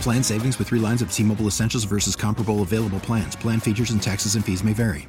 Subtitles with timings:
[0.00, 3.34] Plan savings with three lines of T Mobile Essentials versus comparable available plans.
[3.34, 5.08] Plan features and taxes and fees may vary.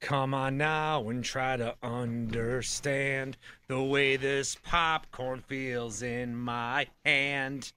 [0.00, 3.36] Come on now and try to understand
[3.68, 7.72] the way this popcorn feels in my hand.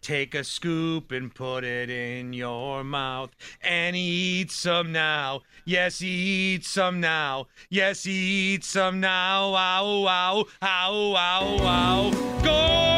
[0.00, 5.42] Take a scoop and put it in your mouth and eat some now.
[5.64, 7.46] Yes, eat some now.
[7.70, 9.54] Yes, eat some now.
[9.54, 12.10] Ow, ow, ow, ow, ow.
[12.42, 12.97] Gourmet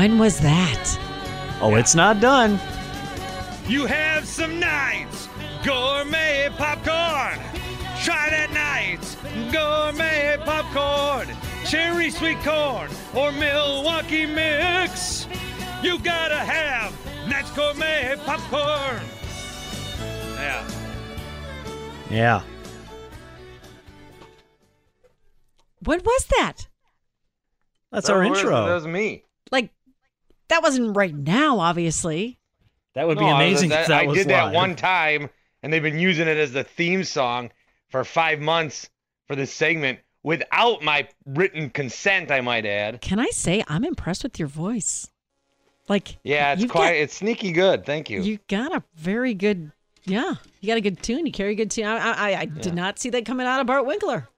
[0.00, 0.98] When was that?
[1.60, 2.58] Oh, it's not done.
[3.68, 5.28] You have some Knight's,
[5.62, 7.38] gourmet popcorn.
[8.02, 9.16] Try that Knight's,
[9.52, 11.28] gourmet popcorn.
[11.66, 15.26] Cherry sweet corn or Milwaukee mix.
[15.82, 16.94] You gotta have
[17.28, 19.02] Knight's gourmet popcorn.
[20.36, 20.70] Yeah.
[22.10, 22.42] Yeah.
[25.84, 26.68] What was that?
[27.92, 28.64] That's That our was- intro.
[28.66, 29.24] That was me.
[30.50, 32.38] Like, that wasn't right now, obviously.
[32.94, 35.30] That would be No, I amazing that- if that I was did that one time,
[35.62, 37.50] and they've been using it as the theme song
[37.88, 38.88] for five months
[39.28, 42.30] for this segment without my written consent.
[42.32, 43.00] I might add.
[43.00, 45.06] Can I say I'm impressed with your voice?
[45.88, 46.86] Like, Yeah, it's you've quite.
[46.88, 47.84] got- it's sneaky good.
[47.86, 48.20] Thank you.
[48.22, 49.70] You got a very good,
[50.04, 50.34] yeah.
[50.60, 51.26] You got a good tune.
[51.26, 51.86] You carry a good tune.
[51.86, 52.44] I, I, I Yeah.
[52.46, 54.28] did not see that coming out of Bart Winkler.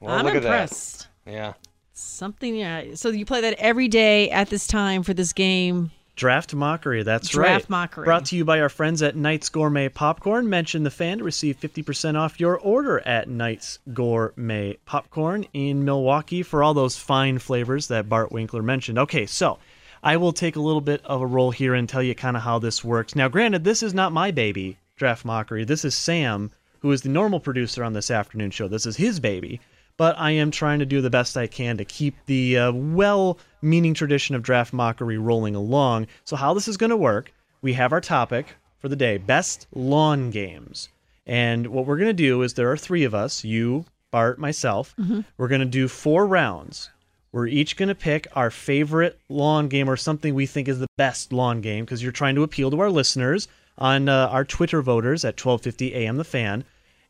[0.00, 1.02] well, I'm look impressed.
[1.02, 1.32] at that.
[1.32, 1.52] Yeah.
[1.96, 2.94] Something, yeah.
[2.94, 5.92] So you play that every day at this time for this game.
[6.16, 7.52] Draft Mockery, that's Draft right.
[7.54, 8.04] Draft Mockery.
[8.04, 10.48] Brought to you by our friends at Knight's Gourmet Popcorn.
[10.48, 16.42] Mention the fan to receive 50% off your order at Knight's Gourmet Popcorn in Milwaukee
[16.42, 18.98] for all those fine flavors that Bart Winkler mentioned.
[18.98, 19.58] Okay, so
[20.02, 22.42] I will take a little bit of a role here and tell you kind of
[22.42, 23.14] how this works.
[23.14, 25.64] Now, granted, this is not my baby, Draft Mockery.
[25.64, 26.50] This is Sam,
[26.80, 28.66] who is the normal producer on this afternoon show.
[28.66, 29.60] This is his baby
[29.96, 33.38] but I am trying to do the best I can to keep the uh, well
[33.62, 36.06] meaning tradition of draft mockery rolling along.
[36.24, 37.32] So, how this is going to work,
[37.62, 40.88] we have our topic for the day best lawn games.
[41.26, 44.94] And what we're going to do is there are three of us you, Bart, myself.
[45.38, 46.90] We're going to do four rounds.
[47.32, 50.86] We're each going to pick our favorite lawn game or something we think is the
[50.96, 54.82] best lawn game because you're trying to appeal to our listeners on uh, our Twitter
[54.82, 56.64] voters at 1250 AM The Fan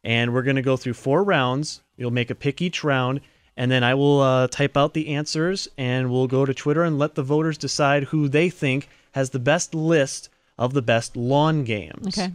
[0.04, 1.80] and we're going to go through four rounds.
[1.96, 3.20] You'll make a pick each round,
[3.56, 6.98] and then I will uh, type out the answers, and we'll go to Twitter and
[6.98, 10.28] let the voters decide who they think has the best list
[10.58, 12.18] of the best lawn games.
[12.18, 12.32] Okay.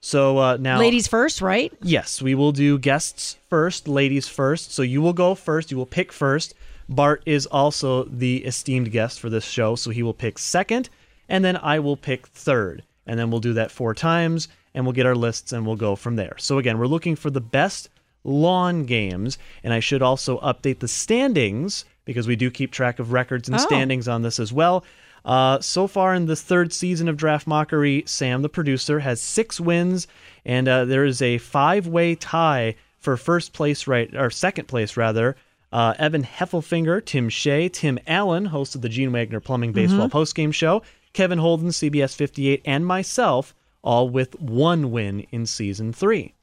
[0.00, 1.72] So uh, now, Ladies first, right?
[1.82, 4.72] Yes, we will do guests first, ladies first.
[4.72, 5.70] So you will go first.
[5.70, 6.54] You will pick first.
[6.88, 10.88] Bart is also the esteemed guest for this show, so he will pick second,
[11.28, 12.84] and then I will pick third.
[13.06, 15.96] And then we'll do that four times, and we'll get our lists, and we'll go
[15.96, 16.36] from there.
[16.38, 17.88] So again, we're looking for the best
[18.26, 23.12] lawn games, and I should also update the standings because we do keep track of
[23.12, 23.60] records and Oh.
[23.60, 24.84] standings on this as well.
[25.24, 29.58] Uh, so far in this third season of Draft Mockery, Sam, the producer, has six
[29.60, 30.06] wins,
[30.44, 35.34] and uh, there is a five-way tie for first place, right or second place rather.
[35.72, 40.54] Uh, Evan Heffelfinger, Tim Shea, Tim Allen, host of the Gene Wagner Plumbing Baseball postgame
[40.54, 40.82] show,
[41.12, 43.52] Kevin Holden, CBS 58, and myself,
[43.82, 46.34] all with one win in season three.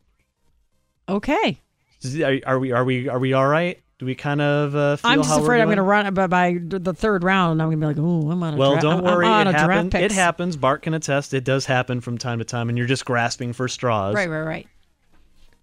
[1.08, 1.60] Okay.
[2.06, 3.80] Are, are we are we are we all right?
[4.00, 6.58] Do we kind of uh, feel I'm just afraid I'm going to run by, by
[6.60, 7.54] the third round.
[7.54, 9.26] And I'm going to be like, oh, I'm on a Well, dra- don't worry.
[9.26, 9.94] I'm on it a draft happens.
[10.04, 10.58] It happens.
[10.58, 11.34] Bart can attest.
[11.34, 14.14] It does happen from time to time, and you're just grasping for straws.
[14.16, 14.68] Right, right, right.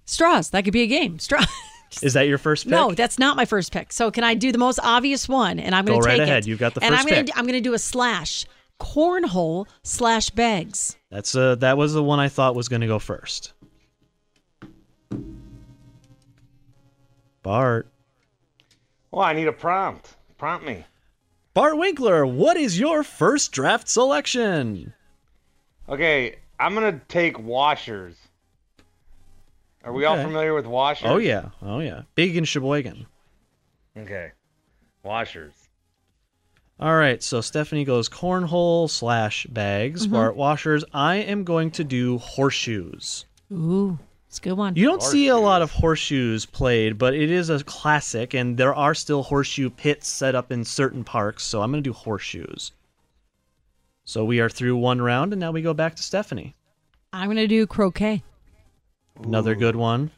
[0.07, 0.51] Straws.
[0.51, 1.19] That could be a game.
[1.19, 1.45] Straw.
[2.03, 2.71] Is that your first pick?
[2.71, 3.93] No, that's not my first pick.
[3.93, 5.59] So can I do the most obvious one?
[5.59, 6.45] And I'm going to Go to right take ahead.
[6.45, 6.49] it.
[6.49, 7.37] You've got the and first I'm gonna pick.
[7.37, 8.47] I'm going to do a slash
[8.79, 10.97] cornhole slash bags.
[11.11, 13.53] That's uh that was the one I thought was going to go first.
[17.43, 17.89] Bart.
[19.11, 20.17] Well, I need a prompt.
[20.39, 20.85] Prompt me.
[21.55, 24.95] Bart Winkler, what is your first draft selection?
[25.89, 28.17] Okay, I'm gonna take washers.
[29.83, 31.09] Are we all familiar with washers?
[31.09, 31.49] Oh yeah.
[31.63, 32.03] Oh yeah.
[32.15, 33.07] Big in Sheboygan.
[33.97, 34.33] Okay.
[35.03, 35.53] Washers.
[36.79, 40.13] All right, so Stephanie goes cornhole slash bags, Mm-hmm.
[40.15, 40.83] Bart washers.
[40.95, 43.27] I am going to do horseshoes.
[43.53, 43.99] Ooh,
[44.31, 44.77] it's a good one.
[44.77, 48.73] You don't see a lot of horseshoes played, but it is a classic, and there
[48.73, 52.71] are still horseshoe pits set up in certain parks, so I'm going to do horseshoes.
[54.05, 56.55] So we are through one round, and now we go back to Stephanie.
[57.13, 58.23] I'm going to do croquet.
[59.21, 60.13] Another good one.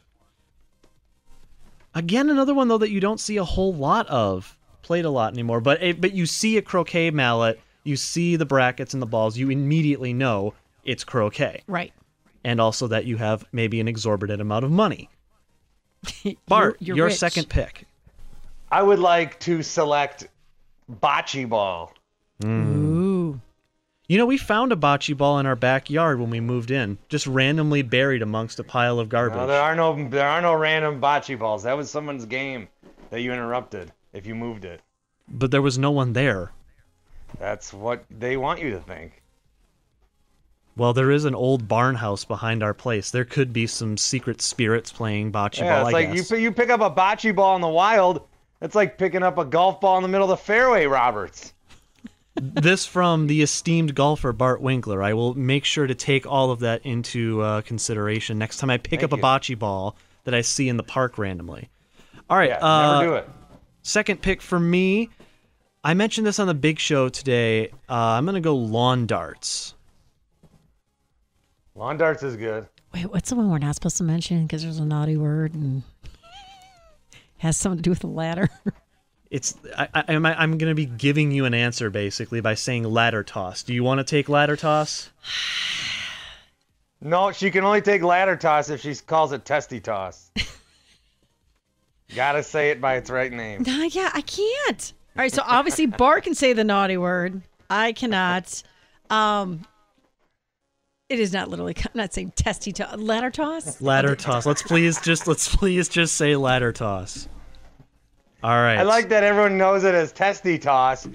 [1.95, 5.33] Again, another one though that you don't see a whole lot of played a lot
[5.33, 5.59] anymore.
[5.59, 9.39] But it, but you see a croquet mallet, you see the brackets and the balls,
[9.39, 11.93] you immediately know it's croquet, Right.
[12.43, 15.09] And also that you have maybe an exorbitant amount of money.
[16.47, 17.17] Bart, You're- you're your rich.
[17.17, 17.85] second pick.
[18.71, 20.27] I would like to select
[20.91, 21.93] bocce ball.
[22.41, 22.75] Hmm.
[22.75, 23.41] Ooh.
[24.07, 27.25] You know, we found a bocce ball in our backyard when we moved in, just
[27.25, 29.37] randomly buried amongst a pile of garbage.
[29.37, 31.63] No, there are no there are no random bocce balls.
[31.63, 32.67] That was someone's game
[33.11, 34.81] that you interrupted if you moved it.
[35.29, 36.51] but there was no one there.
[37.39, 39.22] That's what they want you to think.
[40.75, 43.11] Well, there is an old barn house behind our place.
[43.11, 45.87] There could be some secret spirits playing bocce yeah, ball.
[45.87, 46.31] it's I like guess.
[46.31, 48.21] you you pick up a bocce ball in the wild.
[48.61, 51.53] It's like picking up a golf ball in the middle of the fairway, Roberts.
[52.35, 55.03] this from the esteemed golfer Bart Winkler.
[55.03, 58.77] I will make sure to take all of that into uh, consideration next time I
[58.77, 59.17] pick Thank up you.
[59.17, 61.69] a bocce ball that I see in the park randomly.
[62.29, 63.29] All right, Yeah, uh, never do it.
[63.83, 65.09] second pick for me.
[65.83, 67.67] I mentioned this on the big show today.
[67.89, 69.75] Uh, I'm gonna go lawn darts.
[71.75, 72.67] Lawn darts is good.
[72.93, 75.83] Wait, what's the one we're not supposed to mention because there's a naughty word and
[77.37, 78.49] has something to do with the ladder?
[79.33, 83.23] It's I, I, I'm, I'm gonna be giving you an answer basically by saying ladder
[83.23, 83.63] toss.
[83.63, 85.09] Do you want to take ladder toss?
[87.05, 90.31] No, she can only take ladder toss if she calls it testy toss.
[92.15, 93.63] Gotta say it by its right name.
[93.63, 94.93] Nah, yeah, I can't.
[95.17, 97.41] All right, so obviously Bart can say the naughty word.
[97.69, 98.63] I cannot.
[99.09, 99.65] Um,
[101.09, 101.75] it is not literally.
[101.77, 102.97] I'm not saying testy toss.
[102.97, 103.81] Ladder toss.
[103.81, 104.45] Ladder toss.
[104.45, 107.27] Let's please just let's please just say ladder toss.
[108.43, 108.77] All right.
[108.77, 111.07] I like that everyone knows it as testy toss,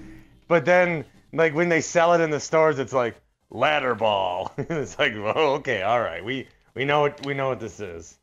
[0.47, 3.15] but then like when they sell it in the stores, it's like
[3.49, 4.51] ladder ball.
[4.57, 8.17] it's like, oh, okay, all right, we we know what we know what this is.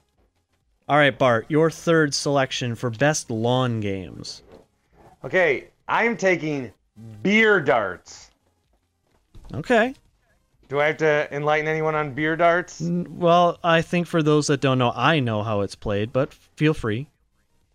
[0.89, 4.43] All right, Bart, your third selection for best lawn games.
[5.25, 6.73] Okay, I'm taking
[7.23, 8.31] beer darts.
[9.53, 9.95] Okay.
[10.69, 12.81] Do I have to enlighten anyone on beer darts?
[12.81, 16.75] Well, I think for those that don't know, I know how it's played, but feel
[16.75, 17.09] free.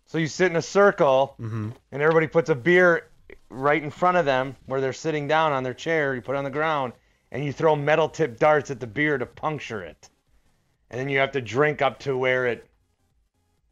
[0.06, 1.70] So you sit in a circle, mm-hmm.
[1.90, 3.08] and everybody puts a beer
[3.48, 6.14] right in front of them where they're sitting down on their chair.
[6.14, 6.92] You put it on the ground,
[7.30, 10.10] and you throw metal tipped darts at the beer to puncture it.
[10.90, 12.68] And then you have to drink up to where it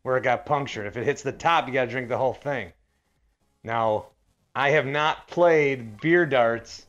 [0.02, 0.86] where it got punctured.
[0.86, 2.72] If it hits the top, you got to drink the whole thing.
[3.62, 4.06] Now,
[4.54, 6.86] I have not played beer darts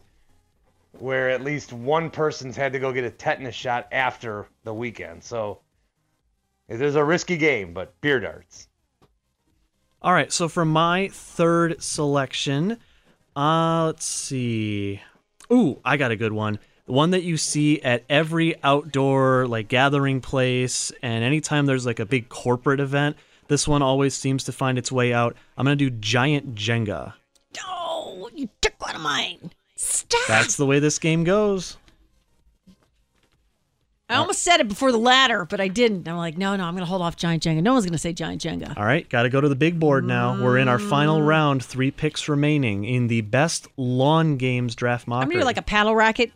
[1.00, 5.24] where at least one person's had to go get a tetanus shot after the weekend.
[5.24, 5.60] So
[6.68, 8.68] it is a risky game, but beer darts.
[10.02, 12.78] All right, so for my third selection,
[13.36, 15.00] uh, let's see.
[15.52, 16.60] Ooh, I got a good one.
[16.86, 22.00] The one that you see at every outdoor like gathering place, and anytime there's like
[22.00, 23.16] a big corporate event,
[23.48, 25.36] this one always seems to find its way out.
[25.58, 27.14] I'm gonna do giant Jenga.
[27.58, 29.52] No, you took one of mine.
[29.84, 30.28] Stop.
[30.28, 31.78] That's the way this game goes.
[34.10, 36.06] I almost said it before the ladder, but I didn't.
[36.08, 37.64] I'm like, no, no, I'm going to hold off Giant Jenga.
[37.64, 38.78] No one's going to say Giant Jenga.
[38.78, 40.40] All right, got to go to the big board now.
[40.44, 45.24] We're in our final round, three picks remaining in the best lawn games draft mock.
[45.24, 46.32] I'm going to do like a paddle racket.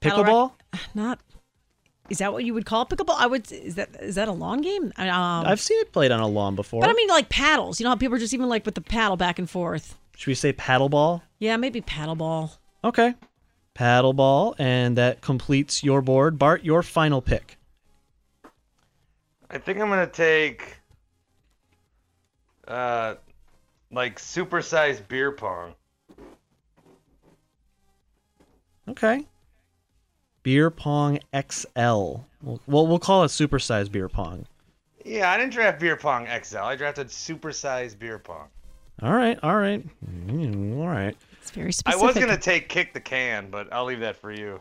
[0.00, 0.52] paddle pickleball.
[0.94, 1.20] Not.
[2.08, 3.16] Is that what you would call pickleball?
[3.18, 3.52] I would.
[3.52, 4.92] Is that is that a lawn game?
[4.96, 6.80] Um, I've seen it played on a lawn before.
[6.80, 7.78] but I mean, like paddles.
[7.78, 9.96] You know how people are just even like with the paddle back and forth.
[10.16, 11.22] Should we say paddleball?
[11.38, 12.56] Yeah, maybe paddleball.
[12.84, 13.14] Okay.
[13.74, 16.38] Paddle ball, and that completes your board.
[16.38, 17.56] Bart, your final pick.
[19.50, 20.76] I think I'm gonna take
[22.68, 23.14] uh
[23.90, 25.74] like supersized beer pong.
[28.88, 29.26] Okay.
[30.42, 32.22] Beer Pong XL.
[32.42, 34.46] We'll, well, we'll call it supersized beer pong.
[35.04, 36.58] Yeah, I didn't draft beer pong XL.
[36.58, 38.48] I drafted supersized beer pong.
[39.02, 43.00] All right, all right, Mm, all right, It's very I was gonna take kick the
[43.00, 44.60] can, but I'll leave that for you.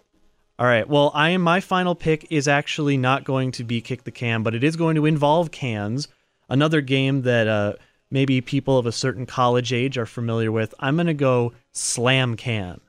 [0.57, 0.87] all right.
[0.87, 4.43] Well, I am my final pick is actually not going to be kick the can,
[4.43, 6.07] but it is going to involve cans.
[6.49, 7.73] Another game that uh,
[8.09, 10.73] maybe people of a certain college age are familiar with.
[10.79, 12.81] I'm going to go slam can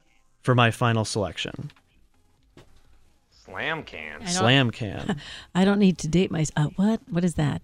[0.43, 1.71] for my final selection.
[3.45, 4.27] Slam can.
[4.27, 5.21] Slam can.
[5.55, 6.69] I don't need to date myself.
[6.69, 7.01] Uh, what?
[7.11, 7.63] What is that?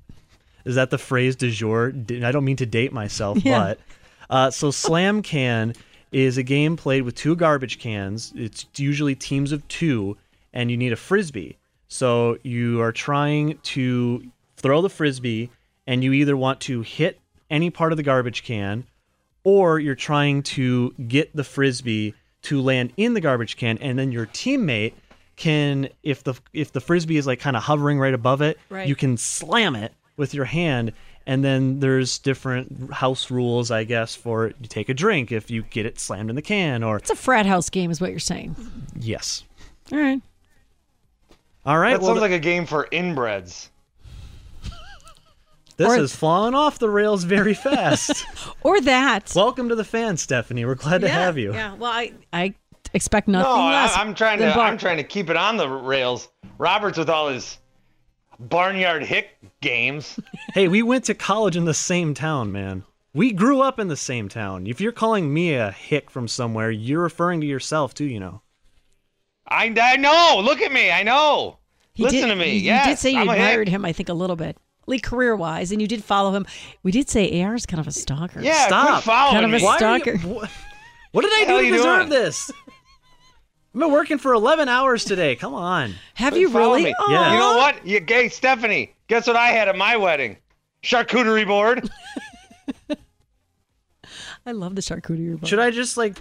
[0.64, 1.92] Is that the phrase du jour?
[1.94, 3.58] I don't mean to date myself, Yeah.
[3.58, 3.80] but
[4.28, 5.74] uh, so slam can
[6.16, 8.32] is a game played with two garbage cans.
[8.34, 10.16] It's usually teams of two,
[10.54, 11.58] and you need a frisbee.
[11.88, 14.24] So you are trying to
[14.56, 15.50] throw the frisbee,
[15.86, 17.20] and you either want to hit
[17.50, 18.84] any part of the garbage can,
[19.44, 24.10] or you're trying to get the frisbee to land in the garbage can, and then
[24.10, 24.94] your teammate
[25.36, 28.88] can, if the if the frisbee is like kind of hovering right above it, Right.
[28.88, 30.92] you can slam it with your hand.
[31.28, 35.62] And then there's different house rules, I guess, for you take a drink if you
[35.62, 38.18] get it slammed in the can, or It's a frat house game, is what you're
[38.20, 38.54] saying.
[39.00, 39.42] yes.
[39.92, 40.20] All right.
[41.64, 43.70] All right, That well, sounds like a game for inbreds.
[45.76, 48.24] this or- has fallen off the rails very fast.
[48.62, 49.32] Or that.
[49.36, 50.64] Welcome to the fans, Stephanie.
[50.64, 51.52] We're glad to have you.
[51.52, 51.74] Yeah.
[51.74, 52.54] Well, I I
[52.94, 53.96] expect nothing No, I, less.
[53.96, 54.46] I'm trying to.
[54.54, 54.58] Bart.
[54.72, 56.28] I'm trying to keep it on the rails.
[56.58, 57.58] Roberts with all his
[58.38, 60.18] barnyard hick games.
[60.54, 62.84] Hey, we went to college in the same town, man.
[63.12, 64.66] We grew up in the same town.
[64.66, 68.40] If you're calling me a hick from somewhere, you're referring to yourself too, you know.
[69.48, 70.40] I, I know.
[70.42, 70.90] Look at me.
[70.90, 71.58] I know.
[71.94, 72.52] He Listen did, to me.
[72.54, 75.02] You, yes, you did say you I'm admired him, I think, a little bit, like
[75.02, 76.46] career wise, and you did follow him.
[76.82, 78.40] We did say AR is kind of a stalker.
[78.40, 78.88] Yeah, Stop.
[78.88, 79.64] quit following Kind of a me.
[79.64, 80.48] Why are you- Stalker.
[81.12, 82.08] what did I do to deserve doing?
[82.10, 82.50] this?
[83.76, 85.36] I've been working for 11 hours today.
[85.36, 85.92] Come on.
[86.14, 86.84] Have Quit you really?
[86.84, 86.94] me.
[87.10, 87.34] Yeah.
[87.34, 87.86] You know what?
[87.86, 88.94] You gay Stephanie.
[89.06, 90.38] Guess what I had at my wedding?
[90.82, 91.86] Charcuterie board.
[94.46, 95.46] I love the charcuterie board.
[95.46, 96.16] Should I just like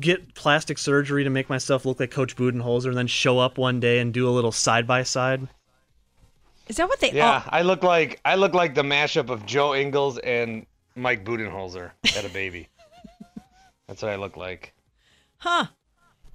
[0.00, 3.78] get plastic surgery to make myself look like Coach Budenholzer and then show up one
[3.78, 5.46] day and do a little side by side?
[6.66, 7.12] Is that what they?
[7.12, 11.24] Yeah, Oh, I look like I look like the mashup of Joe Ingles and Mike
[11.24, 12.68] Budenholzer had a baby.
[13.86, 14.74] That's what I look like.
[15.36, 15.66] huh.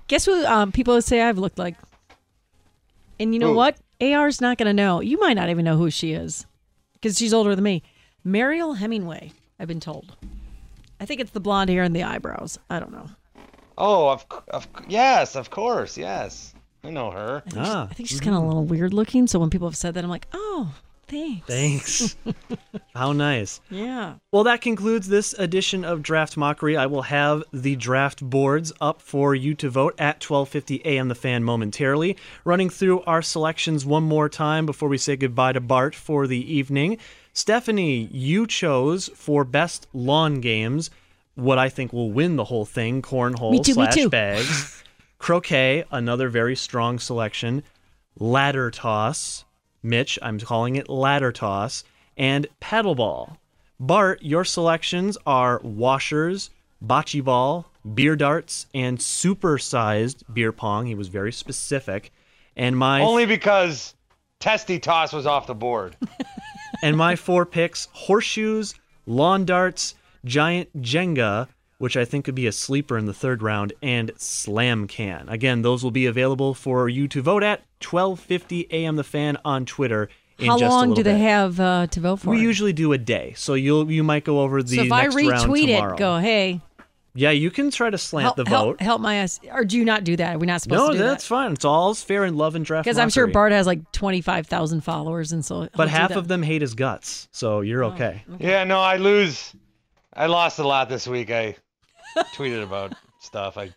[0.08, 0.46] Guess who?
[0.46, 1.76] Um, people say I've looked like.
[3.20, 3.56] And you know Who?
[3.56, 3.78] what?
[4.02, 5.00] AR's not going to know.
[5.00, 6.46] You might not even know who she is,
[6.94, 7.84] because she's older than me.
[8.24, 9.32] Mariel Hemingway.
[9.60, 10.16] I've been told.
[11.00, 12.58] I think it's the blonde hair and the eyebrows.
[12.70, 13.08] I don't know.
[13.78, 16.54] Oh, of, of yes, of course, yes.
[16.84, 17.44] I know her.
[17.46, 17.64] I think, Ah.
[17.66, 19.26] she's, I think she's kind of a little weird looking.
[19.28, 20.74] So when people have said that, I'm like, oh,
[21.14, 21.44] thanks.
[21.46, 22.16] Thanks.
[22.96, 23.62] How nice.
[23.70, 24.16] Yeah.
[24.32, 26.78] Well, that concludes this edition of Draft Mockery.
[26.78, 31.16] I will have the draft boards up for you to vote at 1250 AM The
[31.16, 32.18] Fan momentarily.
[32.44, 36.54] Running through our selections one more time before we say goodbye to Bart for the
[36.54, 36.98] evening.
[37.34, 40.92] Stephanie, you chose for best lawn games
[41.36, 44.84] what I think will win the whole thing: cornhole too, slash bags,
[45.18, 47.64] croquet, another very strong selection,
[48.18, 49.46] ladder toss.
[49.84, 51.84] Mitch, I'm calling it ladder toss,
[52.18, 53.38] and paddleball.
[53.80, 56.50] Bart, your selections are washers,
[56.84, 60.86] bocce ball, beer darts, and super-sized beer pong.
[60.86, 62.12] He was very specific.
[62.56, 63.94] And my Only because
[64.40, 65.98] Testy Toss was off the board.
[66.84, 68.76] and my four picks: horseshoes,
[69.06, 73.74] lawn darts, giant Jenga, which I think could be a sleeper in the third round,
[73.82, 75.28] and slam can.
[75.30, 79.66] Again, those will be available for you to vote at 1250 AM The Fan on
[79.66, 80.10] Twitter.
[80.40, 81.22] In How just long little do they bit.
[81.22, 82.32] have uh, to vote for?
[82.32, 82.42] We it?
[82.44, 85.16] usually do a day, so you'll you might go over the so if I next
[85.16, 86.60] round retweet it, go, hey,
[87.14, 88.82] Yeah, you can try to slant help, the vote.
[88.82, 89.40] help my ass.
[89.52, 90.36] Or do you not do that?
[90.36, 91.36] Are we not supposed no, to do that's that?
[91.36, 91.52] fine.
[91.54, 92.86] It's all fair in love and draft.
[92.86, 93.34] Because I'm sure mockery.
[93.34, 95.70] Bart has like 25,000 followers, and so.
[95.76, 98.24] But half of them hate his guts, so Oh, you're okay.
[98.40, 99.54] Yeah, no, I lose.
[100.16, 101.30] I lost a lot this week.
[101.30, 101.56] I
[102.36, 103.74] tweeted about stuff I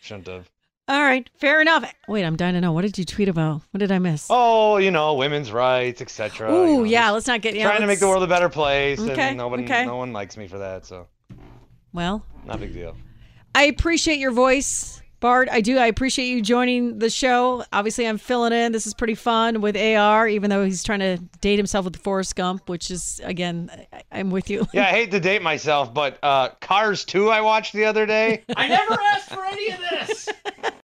[0.00, 0.50] shouldn't have.
[0.88, 1.84] All right, fair enough.
[2.08, 2.72] Wait, I'm dying to know.
[2.72, 3.62] What did you tweet about?
[3.70, 4.26] What did I miss?
[4.28, 6.52] Oh, you know, women's rights, etc.
[6.52, 7.10] Ooh, you know, yeah.
[7.10, 7.54] Let's not get.
[7.54, 9.86] Yeah, trying to make the world a better place, Okay, and nobody, okay.
[9.86, 11.06] no one likes me for that, so
[11.92, 12.96] Well, not a big deal.
[13.54, 15.48] I appreciate your voice, Bart.
[15.50, 15.78] I do.
[15.78, 17.64] I appreciate you joining the show.
[17.72, 18.72] Obviously, I'm filling in.
[18.72, 22.34] This is pretty fun with AR, even though he's trying to date himself with Forrest
[22.36, 24.66] Gump, which is again, I, I'm with you.
[24.72, 28.44] Yeah, I hate to date myself, but uh, Cars 2 I watched the other day.
[28.56, 30.28] I never asked for any of this.